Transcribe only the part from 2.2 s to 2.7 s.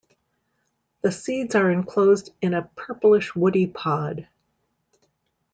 in a